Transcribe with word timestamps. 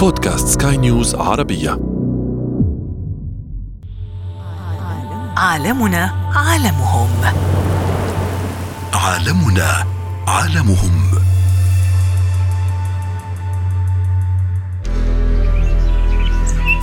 بودكاست 0.00 0.62
سكاي 0.62 0.76
نيوز 0.76 1.14
عربية. 1.14 1.70
عالمنا 5.36 6.30
عالمهم. 6.34 7.08
عالمنا 8.92 9.86
عالمهم. 10.28 11.00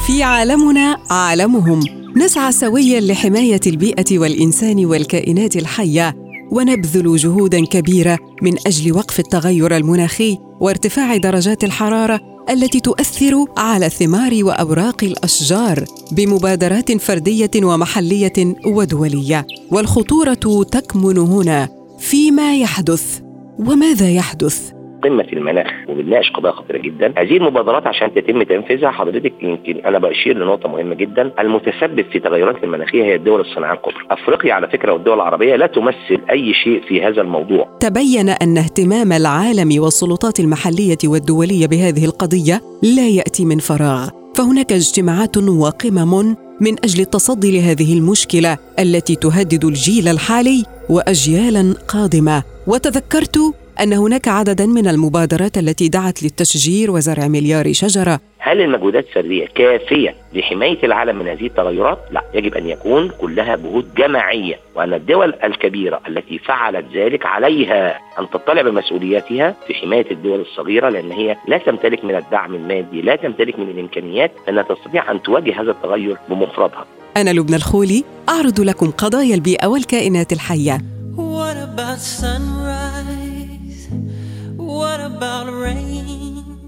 في 0.06 0.24
عالمنا 0.24 0.98
عالمهم. 1.10 1.80
نسعى 2.18 2.52
سويا 2.52 3.00
لحماية 3.00 3.62
البيئة 3.68 4.20
والإنسان 4.20 4.86
والكائنات 4.86 5.56
الحية 5.56 6.16
ونبذل 6.52 7.16
جهودا 7.16 7.66
كبيرة 7.66 8.20
من 8.42 8.54
أجل 8.68 8.94
وقف 8.94 9.20
التغير 9.20 9.78
المناخي 9.78 10.38
وارتفاع 10.60 11.18
درجات 11.18 11.64
الحرارة 11.64 12.37
التي 12.50 12.80
تؤثر 12.80 13.46
على 13.58 13.90
ثمار 13.90 14.40
وأوراق 14.42 15.04
الأشجار 15.04 15.86
بمبادرات 16.12 16.92
فردية 16.92 17.52
ومحلية 17.64 18.56
ودولية. 18.66 19.48
والخطورة 19.72 20.64
تكمن 20.72 21.18
هنا 21.18 21.70
فيما 22.00 22.56
يحدث 22.56 23.20
وماذا 23.60 24.10
يحدث. 24.10 24.77
قمه 25.08 25.28
المناخ 25.34 25.68
وبنناقش 25.90 26.32
قضايا 26.32 26.54
خطيرة 26.54 26.78
جدا. 26.78 27.14
هذه 27.18 27.38
المبادرات 27.38 27.88
عشان 27.88 28.14
تتم 28.14 28.44
تنفيذها 28.44 28.92
حضرتك 28.92 29.34
يمكن 29.42 29.86
أنا 29.86 30.00
بشير 30.00 30.38
لنقطة 30.38 30.70
مهمة 30.70 30.96
جدا. 30.96 31.32
المتسبب 31.40 32.06
في 32.12 32.20
تغيرات 32.20 32.64
المناخية 32.64 33.04
هي 33.04 33.16
الدول 33.16 33.42
الصناعية 33.42 33.74
الكبرى. 33.74 34.06
أفريقيا 34.12 34.54
على 34.54 34.68
فكرة 34.68 34.94
والدول 34.94 35.14
العربية 35.14 35.56
لا 35.56 35.68
تمثل 35.68 36.20
أي 36.32 36.54
شيء 36.54 36.82
في 36.88 37.04
هذا 37.04 37.22
الموضوع. 37.22 37.78
تبين 37.80 38.30
أن 38.30 38.58
اهتمام 38.58 39.12
العالم 39.12 39.82
والسلطات 39.82 40.40
المحلية 40.40 40.98
والدولية 41.06 41.68
بهذه 41.68 42.06
القضية 42.06 42.62
لا 42.84 43.08
يأتي 43.08 43.46
من 43.46 43.58
فراغ. 43.58 44.10
فهناك 44.36 44.74
اجتماعات 44.74 45.38
وقمم 45.38 46.36
من 46.62 46.74
أجل 46.84 47.02
التصدي 47.02 47.58
لهذه 47.58 47.98
المشكلة 47.98 48.58
التي 48.80 49.16
تهدد 49.16 49.66
الجيل 49.66 50.08
الحالي 50.08 50.64
واجيالا 50.90 51.74
قادمة. 51.88 52.44
وتذكرت 52.68 53.38
أن 53.82 53.94
هناك 53.94 54.28
عددا 54.28 54.66
من 54.66 54.88
المبادرات 54.88 55.58
التي 55.58 55.90
دعت 55.90 56.24
للتشجير 56.24 56.92
وزرع 56.92 57.28
مليار 57.28 57.74
شجرة 57.74 58.20
هل 58.40 58.62
المجهودات 58.62 59.06
الفرديه 59.08 59.48
كافية 59.56 60.16
لحماية 60.34 60.78
العالم 60.84 61.20
من 61.20 61.28
هذه 61.28 61.46
التغيرات؟ 61.46 62.00
لا، 62.12 62.22
يجب 62.34 62.54
أن 62.54 62.70
يكون 62.70 63.12
كلها 63.22 63.56
جهود 63.56 63.94
جماعية، 63.96 64.60
وأن 64.76 64.94
الدول 64.94 65.34
الكبيرة 65.44 66.02
التي 66.08 66.40
فعلت 66.40 66.86
ذلك 66.96 67.26
عليها 67.26 68.00
أن 68.20 68.30
تطلع 68.30 68.62
بمسؤولياتها 68.62 69.56
في 69.68 69.74
حماية 69.74 70.12
الدول 70.12 70.42
الصغيرة 70.42 70.90
لأن 70.90 71.12
هي 71.12 71.38
لا 71.48 71.58
تمتلك 71.58 72.06
من 72.06 72.16
الدعم 72.16 72.56
المادي، 72.56 73.02
لا 73.02 73.16
تمتلك 73.16 73.60
من 73.60 73.70
الإمكانيات 73.70 74.32
أنها 74.50 74.64
تستطيع 74.64 75.12
أن 75.12 75.22
تواجه 75.22 75.62
هذا 75.62 75.72
التغير 75.72 76.18
بمفردها. 76.30 76.86
أنا 77.18 77.30
لبنى 77.30 77.56
الخولي 77.56 78.04
أعرض 78.30 78.60
لكم 78.60 78.92
قضايا 78.92 79.36
البيئة 79.36 79.68
والكائنات 79.68 80.34
الحية. 80.34 80.78
What 81.18 81.58
about 81.58 82.00
sunrise? 82.00 82.87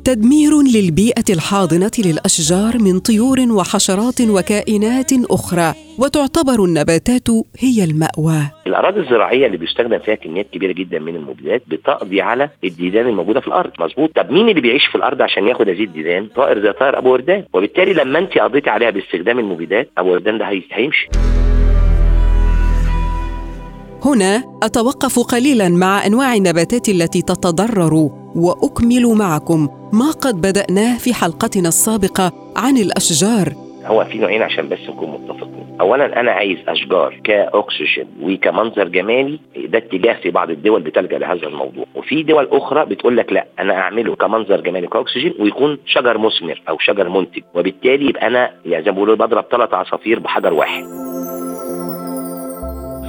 تدمير 0.04 0.52
للبيئة 0.76 1.24
الحاضنة 1.30 1.92
للأشجار 2.06 2.78
من 2.78 3.00
طيور 3.00 3.40
وحشرات 3.40 4.22
وكائنات 4.22 5.12
أخرى 5.32 5.74
وتعتبر 6.00 6.66
النباتات 6.66 7.28
هي 7.60 7.84
المأوى. 7.84 8.42
الأراضي 8.68 9.00
الزراعية 9.00 9.46
اللي 9.46 9.58
بيستخدم 9.58 10.00
فيها 10.00 10.16
كميات 10.16 10.50
كبيرة 10.54 10.72
جدا 10.72 11.00
من 11.00 11.16
المبيدات 11.16 11.64
بتقضي 11.68 12.22
على 12.22 12.50
الديدان 12.64 13.08
الموجودة 13.08 13.40
في 13.40 13.48
الأرض. 13.48 13.72
مظبوط. 13.80 14.16
طب 14.16 14.32
مين 14.32 14.50
اللي 14.50 14.62
بيعيش 14.62 14.86
في 14.86 14.96
الأرض 14.96 15.22
عشان 15.22 15.48
ياخد 15.48 15.70
هذه 15.70 15.84
الديدان؟ 15.84 16.28
طائر 16.36 16.62
زي 16.62 16.74
طائر 16.74 16.98
أبو 16.98 17.12
وردان. 17.12 17.46
وبالتالي 17.54 17.94
لما 17.94 18.20
أنت 18.20 18.38
قضيتي 18.38 18.70
عليها 18.70 18.90
باستخدام 18.90 19.40
المبيدات 19.40 19.90
أبو 19.98 20.12
وردان 20.12 20.38
ده 20.38 20.46
هيمشي. 20.72 21.08
هنا 24.06 24.44
أتوقف 24.64 25.20
قليلا 25.20 25.70
مع 25.70 26.06
أنواع 26.06 26.36
النباتات 26.36 26.90
التي 26.90 27.22
تتضرر. 27.22 28.19
وأكمل 28.36 29.16
معكم 29.20 29.68
ما 29.94 30.12
قد 30.12 30.36
بدأناه 30.42 30.98
في 30.98 31.14
حلقتنا 31.14 31.68
السابقة 31.68 32.32
عن 32.58 32.78
الأشجار. 32.78 33.54
هو 33.86 34.06
في 34.06 34.18
نوعين 34.18 34.42
عشان 34.42 34.70
بس 34.70 34.80
نكون 34.90 35.10
متفقين. 35.10 35.78
اولا 35.82 36.20
أنا 36.20 36.32
عايز 36.32 36.58
أشجار 36.68 37.20
كأكسجين 37.24 38.08
وكمنظر 38.22 38.88
جمالي 38.88 39.40
ده 39.68 39.78
اتجاه 39.78 40.14
في 40.14 40.30
بعض 40.30 40.50
الدول 40.50 40.82
بتلجأ 40.82 41.18
لهذا 41.18 41.48
الموضوع. 41.48 41.86
وفي 41.96 42.24
دول 42.24 42.48
أخرى 42.52 42.86
بتقول 42.86 43.18
لك 43.18 43.34
لا 43.34 43.46
أنا 43.60 43.74
أعمله 43.74 44.16
كمنظر 44.16 44.62
جمالي 44.62 44.88
كأكسجين 44.88 45.34
ويكون 45.40 45.78
شجر 45.86 46.18
مثمر 46.18 46.62
أو 46.70 46.78
شجر 46.80 47.10
منتج 47.10 47.42
وبالتالي 47.56 48.10
يبقى 48.10 48.28
أنا 48.28 48.52
يعني 48.66 48.84
زي 48.86 48.92
ما 48.92 48.96
بيقولوا 48.96 49.16
بضرب 49.16 49.46
ثلاث 49.52 49.74
عصافير 49.74 50.20
بحجر 50.20 50.54
واحد. 50.54 50.84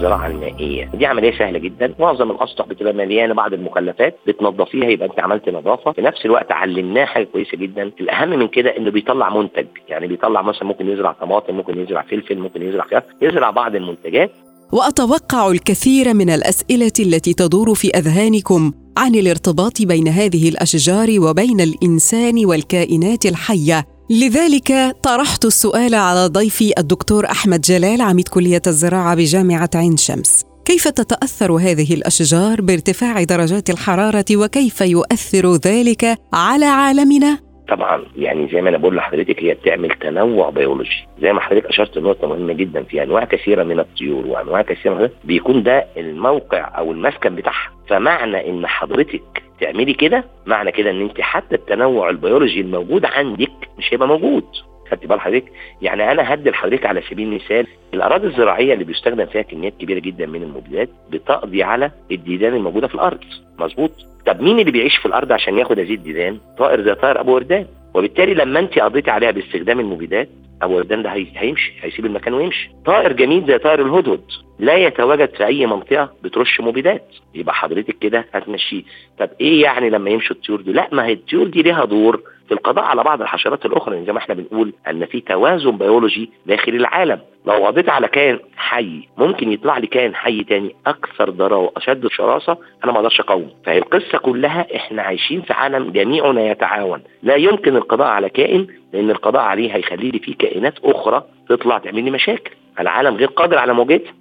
الزراعة 0.00 0.27
المائيه 0.27 0.91
دي 0.94 1.06
عملية 1.06 1.38
سهلة 1.38 1.59
جدا. 1.59 1.94
معظم 1.99 2.31
الأسطح 2.31 2.66
بتبقى 2.66 2.93
مليانة 2.93 3.34
بعض 3.34 3.53
المخلفات 3.53 4.16
بتنظفيها 4.27 4.88
يبقى 4.88 5.09
أنت 5.09 5.21
عملت 5.21 5.49
نظافة. 5.49 5.93
في 5.93 6.03
نفس 6.03 6.25
الوقت 6.25 6.53
علمناه 6.53 7.05
حاجة 7.05 7.25
كويسة 7.25 7.56
جدا. 7.56 7.83
الأهم 8.00 8.28
من 8.28 8.49
كده 8.49 8.77
إنه 8.77 8.91
بيطلع 8.91 9.37
منتج. 9.37 9.66
يعني 9.89 10.06
بيطلع 10.06 10.43
مثلا 10.43 10.65
ممكن 10.65 10.89
يزرع 10.89 11.12
طماطم 11.12 11.55
ممكن 11.55 11.78
يزرع 11.83 12.03
فلفل 12.03 12.39
ممكن 12.39 12.62
يزرع 12.62 12.84
خيار 12.84 13.03
يزرع 13.22 13.50
بعض 13.50 13.75
المنتجات. 13.75 14.31
وأتوقع 14.72 15.50
الكثير 15.50 16.15
من 16.15 16.31
الأسئلة 16.31 16.93
التي 17.00 17.34
تدور 17.34 17.75
في 17.75 17.89
أذهانكم 17.89 18.72
عن 18.99 19.15
الارتباط 19.15 19.83
بين 19.83 20.09
هذه 20.09 20.49
الأشجار 20.49 21.09
وبين 21.21 21.60
الإنسان 21.60 22.47
والكائنات 22.47 23.27
الحية. 23.27 23.84
لذلك 24.12 24.97
طرحت 25.03 25.44
السؤال 25.44 25.94
على 25.94 26.26
ضيفي 26.26 26.72
الدكتور 26.78 27.26
أحمد 27.26 27.60
جلال 27.60 28.00
عميد 28.00 28.28
كلية 28.28 28.62
الزراعة 28.66 29.15
بجامعة 29.15 29.71
عين 29.75 29.97
شمس. 29.97 30.47
كيف 30.65 30.88
تتأثر 30.88 31.53
هذه 31.53 31.94
الأشجار 31.94 32.60
بارتفاع 32.60 33.22
درجات 33.22 33.71
الحرارة 33.71 34.25
وكيف 34.34 34.81
يؤثر 34.81 35.54
ذلك 35.54 36.19
على 36.32 36.65
عالمنا؟ 36.65 37.38
طبعا 37.69 38.03
يعني 38.16 38.48
زي 38.53 38.62
ما 38.62 38.69
أنا 38.69 38.78
بقول 38.78 38.97
لحضرتك 38.97 39.43
هي 39.43 39.54
بتعمل 39.54 39.91
تنوع 39.91 40.50
بيولوجي. 40.50 41.06
زي 41.22 41.32
ما 41.32 41.41
حضرتك 41.41 41.66
أشرت 41.66 41.98
نقطة 41.98 42.27
مهمة 42.28 42.53
جدا 42.53 42.82
في 42.82 43.03
أنواع 43.03 43.25
كثيرة 43.25 43.62
من 43.62 43.81
الطيور 43.81 44.27
وأنواع 44.27 44.62
كثيرة 44.62 44.94
من 44.94 45.09
بيكون 45.25 45.62
ده 45.62 45.87
الموقع 45.97 46.78
أو 46.78 46.92
المسكن 46.92 47.34
بتاعها. 47.34 47.71
فمعنى 47.88 48.50
إن 48.50 48.66
حضرتك 48.66 49.42
تعملي 49.60 49.94
كده 49.94 50.25
معنى 50.47 50.72
كده 50.72 50.91
إن 50.91 51.00
أنت 51.03 51.21
حتى 51.21 51.54
التنوع 51.54 52.10
البيولوجي 52.10 52.60
الموجود 52.60 53.04
عندك 53.04 53.50
مش 53.78 53.93
هيبقى 53.94 54.09
موجود. 54.09 54.44
خدت 54.91 55.06
بال 55.06 55.21
حضرتك؟ 55.21 55.53
يعني 55.83 56.12
أنا 56.12 56.34
هدي 56.34 56.51
لحضرتك 56.51 56.87
على 56.87 57.03
سبيل 57.11 57.28
المثال 57.28 57.67
الأراضي 57.95 58.27
الزراعية 58.27 58.73
اللي 58.75 58.84
بيستخدم 58.84 59.27
فيها 59.27 59.43
كميات 59.43 59.73
كبيرة 59.81 59.99
جدا 59.99 60.27
من 60.27 60.43
المبيدات 60.43 60.89
بتقضي 61.11 61.62
على 61.62 61.91
الديدان 62.12 62.55
الموجودة 62.55 62.87
في 62.89 62.95
الأرض. 62.95 63.19
مظبوط؟ 63.59 63.91
طب 64.27 64.41
مين 64.41 64.59
اللي 64.59 64.71
بيعيش 64.71 64.97
في 64.97 65.06
الأرض 65.06 65.33
عشان 65.33 65.59
ياخد 65.59 65.78
هذه 65.78 65.95
الديدان؟ 65.95 66.39
طائر 66.59 66.83
زي 66.83 66.95
طائر 66.95 67.21
أبو 67.21 67.34
وردان. 67.34 67.67
وبالتالي 67.95 68.34
لما 68.34 68.61
أنت 68.61 68.78
قضيتي 68.78 69.11
عليها 69.11 69.31
باستخدام 69.31 69.81
المبيدات 69.81 70.28
أبو 70.62 70.77
وردان 70.77 71.03
ده 71.03 71.11
هيمشي 71.11 71.72
هيسيب 71.83 72.07
المكان 72.07 72.34
ويمشي. 72.34 72.71
طائر 72.87 73.12
جميل 73.12 73.47
زي 73.47 73.59
طائر 73.59 73.83
الهدهد. 73.83 74.21
لا 74.59 74.75
يتواجد 74.77 75.28
في 75.37 75.47
أي 75.47 75.67
منطقة 75.67 76.12
بترش 76.25 76.61
مبيدات. 76.61 77.05
يبقى 77.34 77.55
حضرتك 77.55 77.99
كده 77.99 78.25
هتمشيه. 78.34 78.83
طب 79.19 79.31
إيه 79.41 79.62
يعني 79.62 79.91
لما 79.91 80.11
يمشوا 80.11 80.37
الطيور 80.37 80.61
دي؟ 80.61 80.72
لا 80.72 80.89
ما 80.93 81.07
هي 81.07 81.12
الطيور 81.12 81.47
دي 81.47 81.62
ليها 81.62 81.84
دور 81.84 82.22
في 82.50 82.56
القضاء 82.56 82.84
على 82.84 83.03
بعض 83.03 83.22
الحشرات 83.22 83.66
الأخرى 83.66 84.05
زي 84.05 84.12
ما 84.12 84.19
إحنا 84.19 84.34
بنقول 84.34 84.72
إن 84.91 85.06
في 85.06 85.21
توازن 85.21 85.78
بيولوجي 85.78 86.31
داخل 86.47 86.75
العالم. 86.75 87.21
لو 87.47 87.66
قضيت 87.66 87.88
على 87.88 88.09
كائن 88.09 88.38
حي 88.56 89.09
ممكن 89.19 89.53
يطلع 89.53 89.78
لي 89.78 89.87
كائن 89.87 90.15
حي 90.15 90.44
تاني 90.44 90.75
أكثر 90.87 91.31
ضراوه 91.31 91.72
اشد 91.77 92.06
شراسة 92.06 92.56
أنا 92.84 92.93
ما 92.93 92.99
أقدرش 92.99 93.21
اقاومه 93.21 93.49
فهي 93.65 93.78
القصة 93.78 94.19
كلها 94.19 94.66
إحنا 94.77 95.03
عايشين 95.03 95.43
في 95.43 95.53
عالم 95.53 95.91
جميعنا 95.91 96.43
يتعاون. 96.50 97.03
لا 97.22 97.34
يمكن 97.37 97.77
القضاء 97.77 98.09
على 98.09 98.28
كائن 98.28 98.66
لأن 98.92 99.10
القضاء 99.10 99.42
عليه 99.42 99.77
هيخلي 99.77 100.10
لي 100.10 100.19
في 100.19 100.33
كائنات 100.34 100.75
أخرى 100.84 101.25
تطلع 101.48 101.78
تعمل 101.78 102.04
لي 102.04 102.10
مشاكل. 102.10 102.51
العالم 102.80 103.16
غير 103.16 103.28
قادر 103.28 103.59
على 103.59 103.72
مواجهتها 103.75 104.13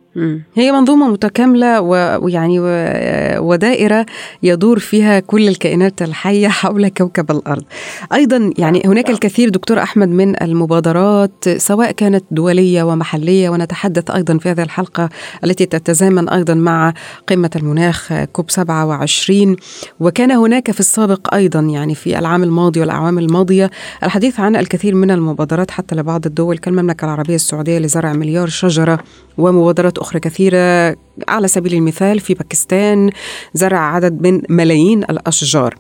هي 0.56 0.72
منظومة 0.72 1.08
متكاملة 1.08 1.82
ويعني 1.82 2.60
ودائرة 3.40 4.06
يدور 4.44 4.80
فيها 4.80 5.20
كل 5.20 5.48
الكائنات 5.48 6.02
الحية 6.02 6.48
حول 6.60 6.88
كوكب 6.88 7.32
الأرض. 7.32 7.64
أيضا 8.14 8.54
يعني 8.58 8.82
هناك 8.86 9.10
الكثير 9.10 9.50
دكتور 9.50 9.80
أحمد 9.80 10.08
من 10.08 10.44
المبادرات 10.44 11.50
سواء 11.58 11.92
كانت 11.92 12.26
دولية 12.32 12.84
ومحلية 12.84 13.50
ونتحدث 13.50 14.12
أيضا 14.12 14.38
في 14.38 14.50
هذه 14.50 14.64
الحلقة 14.64 15.10
التي 15.44 15.66
تتزامن 15.66 16.30
أيضا 16.30 16.54
مع 16.54 16.94
قمة 17.28 17.52
المناخ 17.56 18.14
كوب 18.34 18.52
27 18.52 19.56
وكان 20.00 20.32
هناك 20.32 20.72
في 20.72 20.80
السابق 20.80 21.34
أيضا 21.34 21.60
يعني 21.60 21.96
في 21.96 22.20
العام 22.20 22.44
الماضي 22.44 22.80
والأعوام 22.80 23.20
الماضية 23.20 23.72
الحديث 24.04 24.40
عن 24.40 24.56
الكثير 24.56 24.96
من 24.96 25.12
المبادرات 25.12 25.72
حتى 25.72 25.96
لبعض 25.96 26.26
الدول. 26.26 26.58
كالمملكة 26.58 27.06
العربية 27.06 27.36
السعودية 27.36 27.80
لزرع 27.80 28.14
مليار 28.14 28.48
شجرة 28.48 29.00
ومبادرات 29.40 29.98
أخرى 29.98 30.20
كثيرة. 30.20 30.96
على 31.28 31.48
سبيل 31.48 31.74
المثال 31.74 32.20
في 32.20 32.34
باكستان 32.34 33.10
زرع 33.54 33.80
عدد 33.80 34.22
من 34.22 34.42
ملايين 34.50 35.04
الأشجار. 35.04 35.76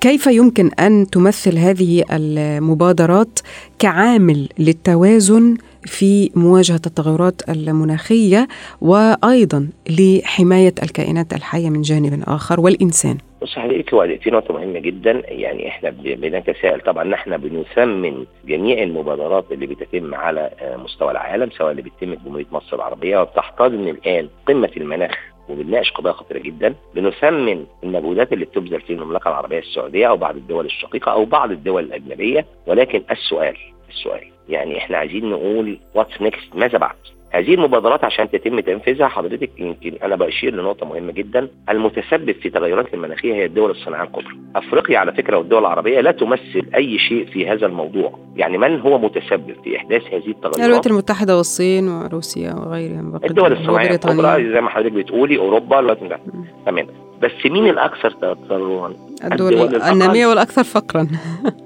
كيف 0.00 0.26
يمكن 0.26 0.70
أن 0.78 1.06
تمثل 1.12 1.58
هذه 1.58 2.04
المبادرات 2.10 3.38
كعامل 3.78 4.48
للتوازن 4.58 5.56
في 5.86 6.30
مواجهة 6.34 6.80
التغيرات 6.86 7.42
المناخية 7.48 8.48
وأيضا 8.80 9.68
لحماية 9.90 10.74
الكائنات 10.82 11.32
الحية 11.32 11.70
من 11.70 11.82
جانب 11.82 12.22
آخر 12.26 12.60
والإنسان؟ 12.60 13.18
بص 13.42 13.58
حضرتك 13.58 13.94
هو 13.94 14.08
في 14.22 14.30
نقطة 14.30 14.54
مهمة 14.54 14.78
جدا. 14.78 15.22
يعني 15.28 15.68
إحنا 15.68 15.90
بنتساءل 15.90 16.80
طبعا 16.80 17.14
إحنا 17.14 17.36
بنثمن 17.36 18.26
جميع 18.44 18.82
المبادرات 18.82 19.52
اللي 19.52 19.66
بتتم 19.66 20.14
على 20.14 20.50
مستوى 20.84 21.10
العالم 21.10 21.50
سواء 21.50 21.70
اللي 21.70 21.82
بتتم 21.82 22.16
في 22.16 22.24
جمهورية 22.24 22.46
مصر 22.52 22.76
العربية. 22.76 23.18
وبتحتضن 23.22 23.88
الآن 23.88 24.28
قمة 24.46 24.70
المناخ 24.76 25.18
وبنناقش 25.48 25.90
قضايا 25.90 26.14
خطيرة 26.14 26.38
جدا. 26.38 26.74
بنثمن 26.94 27.66
المجهودات 27.84 28.32
اللي 28.32 28.44
بتبذل 28.44 28.80
في 28.80 28.92
المملكة 28.92 29.28
العربية 29.28 29.58
السعودية 29.58 30.08
أو 30.08 30.16
بعض 30.16 30.36
الدول 30.36 30.66
الشقيقة 30.66 31.12
أو 31.12 31.24
بعض 31.24 31.50
الدول 31.50 31.84
الأجنبية. 31.84 32.46
ولكن 32.66 33.02
السؤال 33.10 33.56
السؤال 33.88 34.24
يعني 34.48 34.78
إحنا 34.78 34.96
عايزين 34.98 35.30
نقول 35.30 35.78
what's 35.94 36.22
next 36.22 36.56
ماذا 36.56 36.78
بعد؟ 36.78 36.96
هذه 37.30 37.54
المبادرات 37.54 38.04
عشان 38.04 38.30
تتم 38.30 38.60
تنفيذها 38.60 39.08
حضرتك 39.08 39.50
يمكن 39.58 39.94
أنا 40.02 40.16
بشير 40.16 40.54
لنقطة 40.54 40.86
مهمة 40.86 41.12
جدا. 41.12 41.48
المتسبب 41.68 42.32
في 42.32 42.50
تغيرات 42.50 42.94
المناخية 42.94 43.34
هي 43.34 43.44
الدول 43.44 43.70
الصناعية 43.70 44.04
الكبرى. 44.04 44.36
أفريقيا 44.56 44.98
على 44.98 45.12
فكرة 45.12 45.36
والدول 45.38 45.58
العربية 45.58 46.00
لا 46.00 46.10
تمثل 46.10 46.66
أي 46.74 46.98
شيء 46.98 47.26
في 47.26 47.48
هذا 47.48 47.66
الموضوع، 47.66 48.18
يعني 48.36 48.58
من 48.58 48.80
هو 48.80 48.98
متسبب 48.98 49.54
في 49.64 49.76
إحداث 49.76 50.02
هذه 50.06 50.30
التغيرات؟ 50.30 50.58
الولايات 50.58 50.86
المتحدة 50.86 51.36
والصين 51.36 51.88
وروسيا 51.88 52.54
وغيرها 52.54 53.20
الدول 53.24 53.52
الصناعية 53.52 53.90
الكبرى 53.90 54.52
زي 54.52 54.60
ما 54.60 54.70
حضرتك 54.70 54.92
بتقولي 54.92 55.38
أوروبا 55.38 55.78
الولايات 55.78 56.02
المتحدة. 56.02 56.32
تمام. 56.66 56.86
بس 57.22 57.46
مين 57.46 57.68
الأكثر 57.68 58.10
تضررا؟ 58.10 58.94
الدول, 59.24 59.54
النامية 59.74 60.26
والأكثر 60.26 60.64
فقرا. 60.64 61.08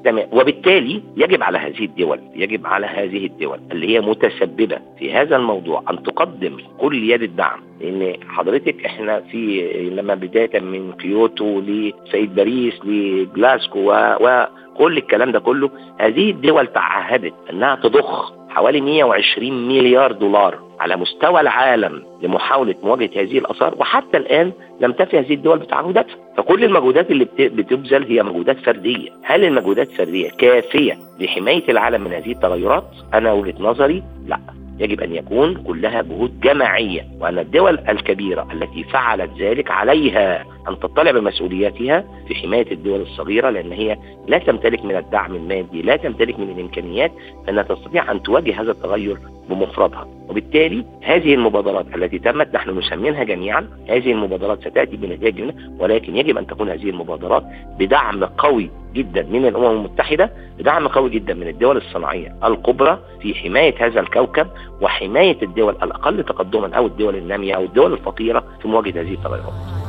تمام. 0.04 0.26
وبالتالي 0.32 1.02
يجب 1.16 1.42
على 1.42 1.58
هذه 1.58 1.84
الدول 1.84 2.20
يجب 2.36 2.66
على 2.66 2.86
هذه 2.86 3.26
الدول 3.26 3.60
اللي 3.72 3.88
هي 3.94 4.00
متسببة 4.00 4.78
في 4.98 5.12
هذا 5.12 5.36
الموضوع 5.36 5.82
أن 5.90 6.02
تقدم 6.02 6.56
كل 6.78 7.10
يد 7.10 7.22
الدعم. 7.22 7.60
لأن 7.80 8.16
حضرتك 8.28 8.84
إحنا 8.84 9.20
في 9.20 9.62
لما 9.96 10.14
بداية 10.14 10.60
من 10.60 10.92
كيوتو 10.92 11.60
لسيد 11.60 12.34
باريس 12.34 12.74
لجلاسكو 12.84 13.92
وكل 14.20 14.96
الكلام 14.98 15.32
ده 15.32 15.40
كله 15.40 15.70
هذه 16.00 16.30
الدول 16.30 16.66
تعهدت 16.66 17.34
إنها 17.50 17.74
تضخ 17.74 18.32
حوالي 18.48 18.80
120 18.80 19.68
مليار 19.68 20.12
دولار. 20.12 20.63
على 20.80 20.96
مستوى 20.96 21.40
العالم 21.40 22.02
لمحاولة 22.22 22.74
مواجهة 22.82 23.10
هذه 23.16 23.38
الآثار 23.38 23.74
وحتى 23.78 24.16
الآن 24.16 24.52
لم 24.80 24.92
تفي 24.92 25.18
هذه 25.18 25.34
الدول 25.34 25.58
بتعهداتها 25.58 26.16
فكل 26.36 26.64
المجهودات 26.64 27.10
اللي 27.10 27.24
بتبذل 27.38 28.04
هي 28.04 28.22
مجهودات 28.22 28.58
فردية. 28.58 29.10
هل 29.22 29.44
المجهودات 29.44 29.88
الفردية 29.90 30.30
كافية 30.30 30.98
لحماية 31.20 31.62
العالم 31.68 32.04
من 32.04 32.12
هذه 32.12 32.32
التغيرات؟ 32.32 32.84
أنا 33.14 33.32
وجهة 33.32 33.54
نظري 33.60 34.02
لا. 34.26 34.38
يجب 34.78 35.00
أن 35.00 35.14
يكون 35.14 35.54
كلها 35.54 36.02
جهود 36.02 36.40
جماعية 36.40 37.06
وأن 37.20 37.38
الدول 37.38 37.78
الكبيرة 37.88 38.48
التي 38.52 38.84
فعلت 38.84 39.30
ذلك 39.40 39.70
عليها 39.70 40.44
أن 40.68 40.78
تطلع 40.78 41.10
بمسؤولياتها 41.10 42.04
في 42.28 42.34
حماية 42.34 42.72
الدول 42.72 43.00
الصغيرة 43.00 43.50
لأن 43.50 43.72
هي 43.72 43.98
لا 44.28 44.38
تمتلك 44.38 44.84
من 44.84 44.96
الدعم 44.96 45.34
المادي، 45.34 45.82
لا 45.82 45.96
تمتلك 45.96 46.38
من 46.38 46.50
الإمكانيات 46.50 47.12
انها 47.48 47.62
تستطيع 47.62 48.12
أن 48.12 48.22
تواجه 48.22 48.60
هذا 48.60 48.70
التغير 48.70 49.18
بمفردها، 49.50 50.08
وبالتالي 50.28 50.84
هذه 51.02 51.34
المبادرات 51.34 51.86
التي 51.94 52.18
تمت 52.18 52.54
نحن 52.54 52.78
نسمينها 52.78 53.24
جميعا 53.24 53.68
هذه 53.88 54.12
المبادرات 54.12 54.60
ستأتي 54.60 54.96
بنتائج 54.96 55.54
ولكن 55.78 56.16
يجب 56.16 56.38
أن 56.38 56.46
تكون 56.46 56.68
هذه 56.68 56.90
المبادرات 56.90 57.44
بدعم 57.78 58.24
قوي 58.24 58.70
جدا 58.94 59.22
من 59.22 59.46
الأمم 59.46 59.76
المتحدة 59.76 60.30
بدعم 60.58 60.88
قوي 60.88 61.10
جدا 61.10 61.34
من 61.34 61.48
الدول 61.48 61.76
الصناعية 61.76 62.36
الكبرى 62.44 62.98
في 63.20 63.34
حماية 63.34 63.86
هذا 63.86 64.00
الكوكب 64.00 64.46
وحماية 64.80 65.42
الدول 65.42 65.76
الأقل 65.82 66.22
تقدما 66.22 66.76
أو 66.76 66.86
الدول 66.86 67.16
النامية 67.16 67.54
أو 67.54 67.64
الدول 67.64 67.92
الفقيرة 67.92 68.44
في 68.62 68.68
مواجهة 68.68 69.00
هذه 69.00 69.14
التغيرات. 69.14 69.83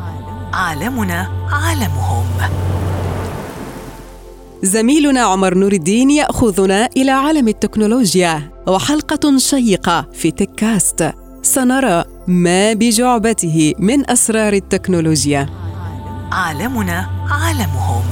عالمنا 0.56 1.30
عالمهم. 1.52 2.26
زميلنا 4.64 5.22
عمر 5.22 5.54
نور 5.54 5.74
الدين 5.74 6.12
يأخذنا 6.12 6.90
إلى 6.98 7.12
عالم 7.12 7.48
التكنولوجيا 7.48 8.52
وحلقة 8.68 9.38
شيقة 9.38 10.08
في 10.14 10.32
تكاست 10.32 11.14
سنرى 11.42 12.04
ما 12.28 12.74
بجعبته 12.74 13.74
من 13.80 14.10
أسرار 14.10 14.54
التكنولوجيا. 14.54 15.50
عالمنا 16.32 17.10
عالمهم. 17.32 18.04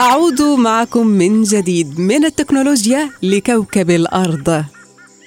أعود 0.00 0.42
معكم 0.42 1.06
من 1.06 1.42
جديد 1.42 2.00
من 2.00 2.24
التكنولوجيا 2.24 3.10
لكوكب 3.22 3.90
الأرض. 3.90 4.64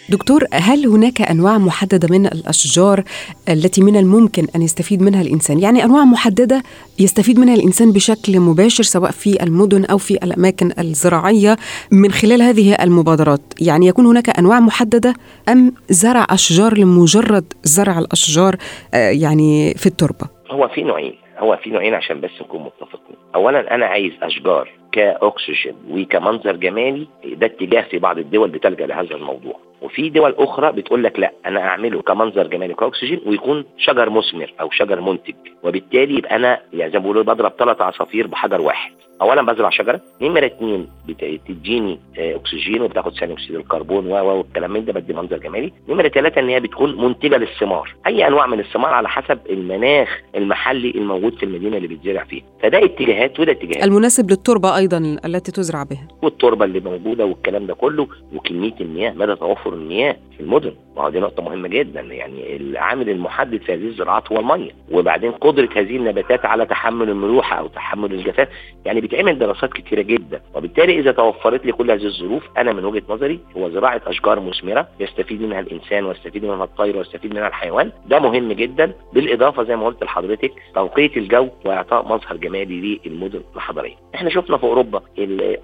دكتور 0.09 0.43
هل 0.53 0.85
هناك 0.85 1.21
أنواع 1.21 1.57
محددة 1.57 2.07
من 2.11 2.25
الأشجار 2.25 3.03
التي 3.49 3.81
من 3.81 3.97
الممكن 3.97 4.47
أن 4.55 4.61
يستفيد 4.61 5.01
منها 5.01 5.21
الإنسان؟ 5.21 5.59
يعني 5.59 5.83
أنواع 5.83 6.05
محددة 6.05 6.63
يستفيد 6.99 7.39
منها 7.39 7.55
الإنسان 7.55 7.91
بشكل 7.91 8.39
مباشر 8.39 8.83
سواء 8.83 9.11
في 9.11 9.43
المدن 9.43 9.85
أو 9.85 9.97
في 9.97 10.13
الأماكن 10.13 10.71
الزراعية 10.79 11.57
من 11.91 12.11
خلال 12.11 12.41
هذه 12.41 12.73
المبادرات، 12.81 13.41
يعني 13.61 13.87
يكون 13.87 14.05
هناك 14.05 14.39
أنواع 14.39 14.59
محددة 14.59 15.13
أم 15.49 15.73
زرع 15.89 16.25
أشجار 16.29 16.77
لمجرد 16.77 17.53
زرع 17.63 17.99
الأشجار 17.99 18.55
يعني 18.93 19.73
في 19.73 19.85
التربة؟ 19.85 20.27
هو 20.51 20.67
في 20.67 20.83
نوعين 20.83 21.15
هو 21.39 21.59
في 21.63 21.69
نوعين 21.69 21.93
عشان 21.93 22.21
بس 22.21 22.29
نكون 22.41 22.61
متفقين 22.61 23.15
اولا 23.35 23.75
أنا 23.75 23.85
عايز 23.85 24.11
أشجار 24.21 24.69
كأكسجين 24.91 25.75
وكمنظر 25.91 26.55
جمالي 26.55 27.07
ده 27.25 27.45
اتجاه 27.45 27.85
في 27.91 27.97
بعض 27.99 28.17
الدول 28.17 28.49
بتلجأ 28.49 28.85
لهذا 28.85 29.15
الموضوع 29.15 29.59
وفي 29.85 30.09
دول 30.09 30.35
أخرى 30.37 30.71
بتقول 30.71 31.03
لك 31.03 31.19
لا 31.19 31.31
أنا 31.45 31.59
أعمله 31.61 32.01
كمنظر 32.01 32.47
جمالي 32.47 32.73
كأكسجين 32.73 33.21
ويكون 33.25 33.65
شجر 33.77 34.09
مثمر 34.09 34.53
أو 34.61 34.69
شجر 34.71 35.01
منتج 35.01 35.35
وبالتالي 35.63 36.17
يبقى 36.17 36.35
أنا 36.35 36.59
يعني 36.73 36.91
زي 36.91 36.97
ما 36.97 37.03
بيقولوا 37.03 37.23
بضرب 37.23 37.51
ثلاث 37.59 37.81
عصافير 37.81 38.27
بحجر 38.27 38.61
واحد. 38.61 38.91
اولا 39.21 39.41
بزرع 39.41 39.69
شجرة. 39.69 40.01
نمرة 40.21 40.45
اثنين 40.45 40.87
بتديني 41.07 41.99
أكسجين 42.17 42.81
وبتاخد 42.81 43.13
ثاني 43.19 43.33
أكسيد 43.33 43.55
الكربون 43.55 44.07
و 44.07 44.25
والكلام 44.37 44.71
من 44.71 44.85
ده 44.85 44.93
بدي 44.93 45.13
منظر 45.13 45.37
جمالي. 45.37 45.73
نمرة 45.89 46.07
ثلاثة 46.07 46.41
إن 46.41 46.49
هي 46.49 46.59
بتكون 46.59 47.05
منتجة 47.05 47.37
للثمار. 47.37 47.95
أي 48.07 48.27
أنواع 48.27 48.45
من 48.45 48.59
الثمار 48.59 48.93
على 48.93 49.09
حسب 49.09 49.39
المناخ 49.49 50.21
المحلي 50.35 50.91
الموجود 50.91 51.33
في 51.37 51.43
المدينة 51.43 51.77
اللي 51.77 51.87
بيتزرع 51.87 52.23
فيها. 52.23 52.43
فده 52.63 52.85
اتجاهات 52.85 53.39
وده 53.39 53.51
اتجاهات. 53.51 53.83
المناسب 53.83 54.29
للتربة 54.29 54.77
أيضا 54.77 55.17
التي 55.25 55.51
تزرع 55.51 55.83
بها. 55.83 56.07
والتربة 56.21 56.65
اللي 56.65 56.79
موجودة 56.79 57.25
والكلام 57.25 57.65
ده 57.65 57.73
كله 57.73 58.07
وكمية 58.35 58.75
المياه 58.81 59.11
مدى 59.11 59.35
توفر 59.35 59.73
المياه 59.73 60.17
في 60.37 60.43
المدن. 60.43 60.73
ما 60.97 61.09
دي 61.09 61.19
نقطة 61.19 61.43
مهمة 61.43 61.67
جدا. 61.67 62.01
يعني 62.01 62.55
العامل 62.55 63.09
المحدد 63.09 63.61
في 63.61 63.73
هذه 63.73 63.85
الزراعات 63.85 64.31
هو 64.31 64.39
المية 64.39 64.71
وبعدين 64.91 65.31
قدرة 65.31 65.69
هذه 65.75 65.95
النباتات 65.95 66.45
على 66.45 66.65
تحمل 66.65 67.09
الملوحة 67.09 67.59
أو 67.59 67.67
تحمل 67.67 68.13
الجفاف 68.13 68.47
يعني 68.85 69.01
بيتعمل 69.01 69.39
دراسات 69.39 69.73
كتيرة 69.73 70.01
جدا. 70.01 70.41
وبالتالي 70.55 70.99
إذا 70.99 71.11
توفرت 71.11 71.65
لي 71.65 71.71
كل 71.71 71.91
هذه 71.91 72.05
الظروف 72.05 72.43
أنا 72.57 72.73
من 72.73 72.85
وجهة 72.85 73.03
نظري 73.09 73.39
هو 73.57 73.69
زراعة 73.69 74.01
أشجار 74.07 74.39
مثمرة 74.39 74.87
يستفيد 74.99 75.41
منها 75.41 75.59
الإنسان 75.59 76.05
ويستفيد 76.05 76.45
منها 76.45 76.63
الطير 76.63 76.97
ويستفيد 76.97 77.33
منها 77.33 77.47
الحيوان. 77.47 77.91
ده 78.07 78.19
مهم 78.19 78.51
جدا. 78.51 78.93
بالإضافة 79.13 79.63
زي 79.63 79.75
ما 79.75 79.85
قلت 79.85 80.03
لحضرتك 80.03 80.51
توقية 80.75 81.11
الجو 81.17 81.49
وإعطاء 81.65 82.07
مظهر 82.07 82.37
جمالي 82.37 82.99
للمدن 83.05 83.41
الحضرية. 83.55 83.95
إحنا 84.15 84.29
شفنا 84.29 84.57
في 84.57 84.63
أوروبا 84.63 85.01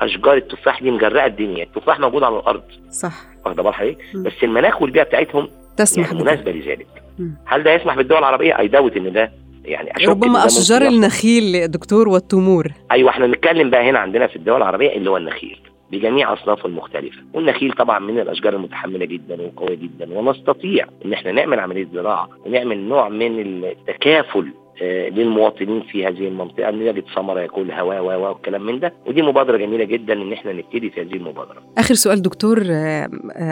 اشجار 0.01 0.33
التفاح 0.37 0.81
دي 0.83 0.91
مجرقة 0.91 1.25
الدنيا 1.25 1.63
التفاح 1.63 1.99
موجود 1.99 2.23
على 2.23 2.37
الأرض. 2.39 2.63
صح. 2.89 3.31
واخده 3.45 3.63
بال 3.63 3.73
حضرتك 3.73 3.97
بس 4.15 4.43
المناخ 4.43 4.81
والبيئه 4.81 5.03
بتاعتهم 5.03 5.47
تسمح 5.77 6.07
يعني 6.11 6.23
مناسبه 6.23 6.51
لذلك. 6.51 6.87
هل 7.45 7.63
ده 7.63 7.73
يسمح 7.73 7.95
بالدول 7.95 8.17
العربيه؟ 8.17 8.59
اي 8.59 8.67
داوت 8.67 8.97
إن 8.97 9.13
ده 9.13 9.31
يعني 9.65 9.97
أشك 9.97 10.09
ربما 10.09 10.45
أشجار 10.45 10.81
النخيل 10.81 11.67
دكتور 11.67 12.09
والتمور. 12.09 12.67
أيوه 12.91 13.09
إحنا 13.09 13.27
بنتكلم 13.27 13.69
بقى 13.69 13.89
هنا 13.89 13.99
عندنا 13.99 14.27
في 14.27 14.35
الدول 14.35 14.57
العربية 14.57 14.95
اللي 14.95 15.09
هو 15.09 15.17
النخيل 15.17 15.59
بجميع 15.91 16.33
أصنافه 16.33 16.65
المختلفة. 16.65 17.17
والنخيل 17.33 17.71
طبعا 17.71 17.99
من 17.99 18.19
الأشجار 18.19 18.53
المتحملة 18.53 19.05
جدا 19.05 19.41
وقوية 19.41 19.75
جدا 19.75 20.13
ونستطيع 20.13 20.87
إن 21.05 21.13
إحنا 21.13 21.31
نعمل 21.31 21.59
عملية 21.59 21.87
زراعة 21.93 22.29
ونعمل 22.45 22.77
نوع 22.77 23.09
من 23.09 23.63
التكافل 23.65 24.47
للمواطنين 25.11 25.81
في 25.91 26.07
هذه 26.07 26.27
المنطقة 26.27 26.69
أن 26.69 26.81
يجد 26.81 27.03
ثمرة 27.15 27.39
ياكل 27.39 27.71
هواء 27.71 28.19
والكلام 28.19 28.65
من 28.65 28.79
ده 28.79 28.93
ودي 29.07 29.21
مبادرة 29.21 29.57
جميلة 29.57 29.83
جدا 29.83 30.13
إن 30.13 30.33
إحنا 30.33 30.53
نبتدي 30.53 30.89
في 30.89 31.01
هذه 31.01 31.13
المبادرة. 31.13 31.57
آخر 31.77 31.93
سؤال 31.93 32.21
دكتور 32.21 32.63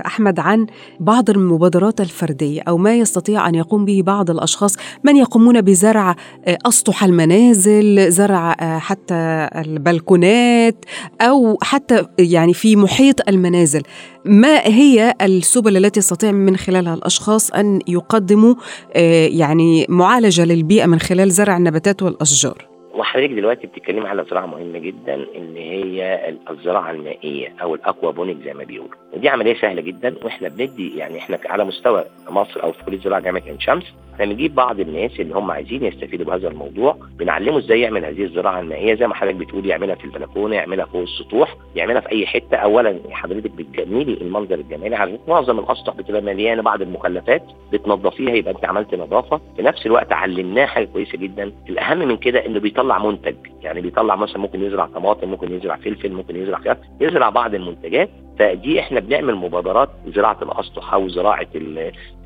أحمد 0.05 0.39
عن 0.39 0.67
بعض 0.99 1.29
المبادرات 1.29 2.01
الفردية 2.01 2.61
أو 2.67 2.77
ما 2.77 2.95
يستطيع 2.95 3.49
أن 3.49 3.55
يقوم 3.55 3.85
به 3.85 4.01
بعض 4.05 4.29
الأشخاص 4.29 4.75
من 5.03 5.15
يقومون 5.15 5.61
بزرع 5.61 6.15
أسطح 6.47 7.03
المنازل، 7.03 8.11
زرع 8.11 8.55
حتى 8.79 9.49
البلكونات 9.55 10.85
أو 11.21 11.57
حتى 11.61 12.05
يعني 12.19 12.53
في 12.53 12.75
محيط 12.75 13.29
المنازل. 13.29 13.81
ما 14.25 14.67
هي 14.67 15.13
السبل 15.21 15.77
التي 15.77 15.99
يستطيع 15.99 16.31
من 16.31 16.57
خلالها 16.57 16.93
الأشخاص 16.93 17.51
أن 17.51 17.79
يقدموا 17.87 18.55
آه، 18.95 19.27
يعني 19.31 19.85
معالجة 19.89 20.45
للبيئة 20.45 20.85
من 20.85 20.99
خلال 20.99 21.31
زرع 21.31 21.57
النباتات 21.57 22.03
والأشجار؟ 22.03 22.67
وحضرتك 22.93 23.33
دلوقتي 23.33 23.67
بتتكلمي 23.67 24.07
على 24.07 24.25
زراعة 24.31 24.45
مهمة 24.45 24.79
جدا 24.79 25.13
اللي 25.13 25.59
هي 25.59 26.29
الزراعة 26.49 26.91
المائية 26.91 27.53
أو 27.61 27.75
الأكوا 27.75 28.11
بونيك 28.11 28.37
زي 28.45 28.53
ما 28.53 28.63
بيقولوا 28.63 28.95
ودي 29.13 29.29
عملية 29.29 29.61
سهلة 29.61 29.81
جدا 29.81 30.15
وإحنا 30.23 30.49
بندي 30.49 30.97
يعني 30.97 31.17
إحنا 31.17 31.39
على 31.45 31.65
مستوى 31.65 32.03
مصر 32.29 32.63
أو 32.63 32.71
في 32.71 32.83
كليه 32.85 32.97
زراعة 32.99 33.21
جامعة 33.21 33.41
عين 33.47 33.59
شمس 33.59 33.83
إحنا 34.13 34.25
بنجيب 34.25 34.55
بعض 34.55 34.79
الناس 34.79 35.19
اللي 35.19 35.33
هم 35.35 35.51
عايزين 35.51 35.85
يستفيدوا 35.85 36.25
بهذا 36.25 36.47
الموضوع 36.47 36.97
بنعلمه 37.19 37.57
إزاي 37.57 37.81
يعمل 37.81 38.05
هذه 38.05 38.23
الزراعة 38.23 38.59
المائيه 38.59 38.95
زي 38.95 39.07
ما 39.07 39.13
حضرتك 39.15 39.35
بتقول 39.35 39.65
يعملها 39.65 39.95
في 39.95 40.05
البلكونة 40.05 40.55
يعملها 40.55 40.85
فوق 40.85 41.01
السطوح 41.01 41.55
يعملها 41.75 42.01
في 42.01 42.11
أي 42.11 42.25
حتة. 42.27 42.57
اولا 42.57 42.99
حضرتك 43.11 43.51
بتجميلي 43.51 44.13
المنظر 44.21 44.55
الجمالي 44.55 44.95
على 44.95 45.19
معظم 45.27 45.59
الأسطح 45.59 45.93
بتبقى 45.95 46.21
مليانة 46.21 46.61
بعض 46.61 46.81
المخلفات 46.81 47.43
بتنظفيها 47.73 48.33
يبقى 48.35 48.53
أنت 48.53 48.65
عملت 48.65 48.95
نظافة. 48.95 49.41
في 49.55 49.61
نفس 49.61 49.85
الوقت 49.85 50.13
علمناه 50.13 50.65
حاجة 50.65 50.85
كويسة 50.85 51.17
جدا. 51.17 51.51
الأهم 51.69 51.97
من 51.97 52.17
كده 52.17 52.45
إنه 52.45 52.59
بيطلع 52.59 52.97
منتج. 53.05 53.35
يعني 53.63 53.81
بيطلع 53.81 54.15
مثلا 54.15 54.37
ممكن 54.37 54.63
يزرع 54.63 54.85
طماطم 54.85 55.29
ممكن 55.29 55.53
يزرع 55.53 55.75
فلفل 55.75 56.11
ممكن 56.13 56.35
يزرع 56.35 56.59
خيار 56.59 56.77
يزرع 57.01 57.29
بعض 57.29 57.55
المنتجات. 57.55 58.09
فدي 58.39 58.79
إحنا 58.79 58.99
بنعمل 58.99 59.35
مبادرات 59.35 59.89
زراعة 60.07 60.37
الاسطح 60.41 60.93
أو 60.93 61.07
زراعة 61.07 61.47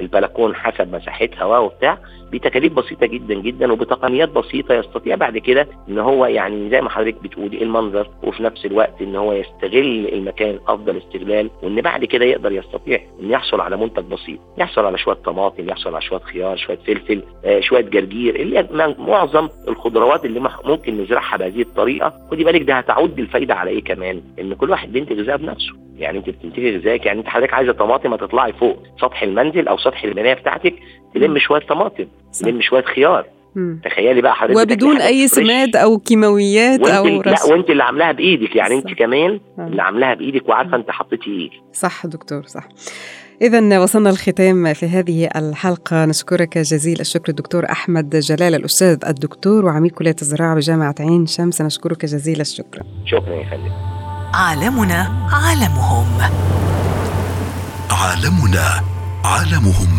البلكون 0.01 0.55
حسب 0.55 0.95
مساحتها 0.95 1.57
وبتاع. 1.57 1.97
بتكاليف 2.31 2.73
بسيطة 2.73 3.05
جدا 3.05 3.33
جدا 3.33 3.71
وبتقنيات 3.71 4.29
بسيطة 4.29 4.75
يستطيع 4.75 5.15
بعد 5.15 5.37
كده 5.37 5.67
إن 5.89 5.99
هو 5.99 6.25
يعني 6.25 6.69
زي 6.69 6.81
ما 6.81 6.89
حضرتك 6.89 7.23
بتقولي 7.23 7.63
المنظر 7.63 8.09
وفي 8.23 8.43
نفس 8.43 8.65
الوقت 8.65 9.01
إن 9.01 9.15
هو 9.15 9.33
يستغل 9.33 10.09
المكان 10.13 10.59
أفضل 10.67 10.97
استغلال 10.97 11.49
وإن 11.63 11.81
بعد 11.81 12.05
كده 12.05 12.25
يقدر 12.25 12.51
يستطيع 12.51 12.99
إن 13.21 13.29
يحصل 13.31 13.61
على 13.61 13.77
منتج 13.77 14.03
بسيط. 14.03 14.39
يحصل 14.57 14.85
على 14.85 14.97
شوية 14.97 15.15
طماطم 15.15 15.69
يحصل 15.69 15.89
على 15.93 16.01
شوية 16.01 16.19
خيار 16.19 16.57
شوية 16.57 16.77
فلفل 16.77 17.23
آه 17.45 17.59
شوية 17.59 17.81
جرجير 17.81 18.35
اللي 18.35 18.95
معظم 18.99 19.49
الخضروات 19.67 20.25
اللي 20.25 20.49
ممكن 20.65 21.01
نزرعها 21.01 21.22
بهذه 21.31 21.61
الطريقة 21.61 22.13
خدي 22.31 22.43
بالك 22.43 22.61
ده 22.61 22.73
هتعود 22.73 23.15
بالفايدة 23.15 23.55
على 23.55 23.71
إيه 23.71 23.83
كمان؟ 23.83 24.21
إن 24.39 24.53
كل 24.53 24.69
واحد 24.69 24.91
بينتج 24.91 25.19
غذاء 25.19 25.37
بنفسه. 25.37 25.73
يعني 25.97 26.17
أنت 26.17 26.29
بتنتجي 26.29 26.77
غذائك 26.77 27.05
يعني 27.05 27.19
أنت 27.19 27.27
حضرتك 27.27 27.53
عايزة 27.53 27.71
طماطم 27.71 28.15
تطلعي 28.15 28.53
فوق 28.53 28.79
سطح 29.01 29.23
المنزل 29.23 29.67
أو 29.67 29.77
سطح 29.77 30.03
البنايه 30.03 30.33
بتاعتك 30.33 30.73
تلم 31.13 31.39
شوية 31.39 31.61
طماطم 31.61 32.05
تلم 32.41 32.61
شوية 32.61 32.83
خيار. 32.83 33.25
مم. 33.55 33.81
تخيلي 33.85 34.21
بقى 34.21 34.35
حضرتك 34.35 34.59
وبدون 34.59 34.97
أي 34.97 35.27
سماد 35.27 35.75
أو 35.75 35.97
كيماويات 35.97 36.79
أو 36.87 37.07
لا 37.07 37.43
وأنت 37.51 37.69
اللي 37.69 37.83
عاملاها 37.83 38.11
بإيدك. 38.11 38.55
يعني 38.55 38.81
صح. 38.81 38.87
انت 38.89 38.99
كمان 38.99 39.39
آه. 39.59 39.67
اللي 39.67 39.81
عاملاها 39.81 40.13
بإيدك 40.13 40.49
وعارفة 40.49 40.75
أنت 40.77 40.91
حطيتي 40.91 41.29
إيه. 41.29 41.49
صح 41.73 42.05
دكتور 42.05 42.43
صح. 42.43 42.67
إذا 43.41 43.79
وصلنا 43.79 44.09
الختام 44.09 44.73
في 44.73 44.85
هذه 44.85 45.29
الحلقة. 45.35 46.05
نشكرك 46.05 46.57
جزيل 46.57 46.99
الشكر 46.99 47.29
الدكتور 47.29 47.71
أحمد 47.71 48.09
جلال 48.19 48.55
الأستاذ 48.55 48.97
الدكتور 49.07 49.65
وعميد 49.65 49.91
كلية 49.91 50.15
الزراعة 50.21 50.55
بجامعة 50.55 50.95
عين 50.99 51.27
شمس. 51.27 51.61
نشكرك 51.61 52.05
جزيل 52.05 52.41
الشكر. 52.41 52.83
شكرا 53.05 53.35
يا 53.35 53.49
فندم. 53.49 53.71
عالمنا 54.33 55.29
عالمهم. 55.31 56.05
عالمنا 57.91 58.81
عالمهم. 59.23 59.89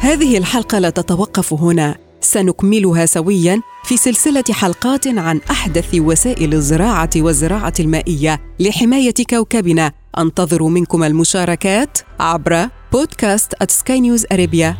هذه 0.00 0.38
الحلقة 0.38 0.78
لا 0.78 0.90
تتوقف 0.90 1.52
هنا. 1.52 1.96
سنكملها 2.20 3.06
سويا. 3.06 3.60
في 3.86 3.96
سلسلة 3.96 4.44
حلقات 4.50 5.06
عن 5.06 5.40
أحدث 5.50 5.94
وسائل 5.94 6.54
الزراعة 6.54 7.10
والزراعة 7.16 7.72
المائية 7.80 8.40
لحماية 8.60 9.14
كوكبنا. 9.30 9.92
أنتظر 10.18 10.62
منكم 10.62 11.04
المشاركات 11.04 11.98
عبر 12.20 12.68
بودكاست 12.92 13.54
سكاي 13.70 14.00
نيوز 14.00 14.26
أريبيا 14.32 14.76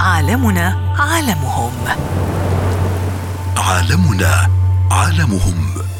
عالمنا 0.00 0.94
عالمهم. 0.98 1.72
عالمنا 3.56 4.50
عالمهم. 4.90 5.95